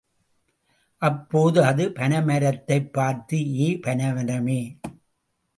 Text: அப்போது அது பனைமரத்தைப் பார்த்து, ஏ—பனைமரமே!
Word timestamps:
அப்போது 1.01 1.63
அது 1.63 1.89
பனைமரத்தைப் 1.89 2.89
பார்த்து, 2.91 3.37
ஏ—பனைமரமே! 3.59 4.61